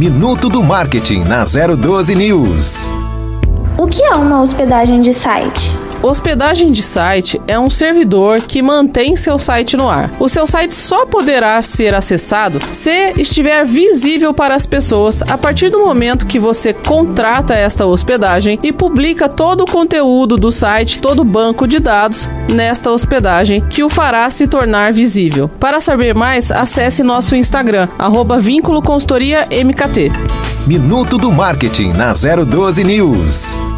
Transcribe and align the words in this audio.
Minuto 0.00 0.48
do 0.48 0.62
Marketing 0.62 1.24
na 1.24 1.44
012 1.44 2.14
News. 2.14 2.90
O 3.76 3.86
que 3.86 4.02
é 4.02 4.12
uma 4.12 4.40
hospedagem 4.40 5.02
de 5.02 5.12
site? 5.12 5.76
Hospedagem 6.02 6.70
de 6.70 6.82
site 6.82 7.40
é 7.46 7.58
um 7.58 7.68
servidor 7.68 8.40
que 8.40 8.62
mantém 8.62 9.16
seu 9.16 9.38
site 9.38 9.76
no 9.76 9.88
ar. 9.88 10.10
O 10.18 10.30
seu 10.30 10.46
site 10.46 10.74
só 10.74 11.04
poderá 11.04 11.60
ser 11.60 11.94
acessado 11.94 12.58
se 12.72 13.12
estiver 13.18 13.66
visível 13.66 14.32
para 14.32 14.54
as 14.54 14.64
pessoas 14.64 15.20
a 15.22 15.36
partir 15.36 15.68
do 15.68 15.84
momento 15.84 16.26
que 16.26 16.38
você 16.38 16.72
contrata 16.72 17.54
esta 17.54 17.84
hospedagem 17.84 18.58
e 18.62 18.72
publica 18.72 19.28
todo 19.28 19.62
o 19.62 19.70
conteúdo 19.70 20.38
do 20.38 20.50
site, 20.50 21.00
todo 21.00 21.20
o 21.20 21.24
banco 21.24 21.66
de 21.66 21.78
dados 21.78 22.30
nesta 22.50 22.90
hospedagem 22.90 23.62
que 23.68 23.84
o 23.84 23.90
fará 23.90 24.28
se 24.30 24.46
tornar 24.46 24.94
visível. 24.94 25.48
Para 25.60 25.80
saber 25.80 26.14
mais, 26.14 26.50
acesse 26.50 27.02
nosso 27.02 27.36
Instagram, 27.36 27.88
arroba. 27.98 28.40
Minuto 30.66 31.18
do 31.18 31.30
Marketing 31.30 31.92
na 31.92 32.12
012 32.12 32.84
News. 32.84 33.69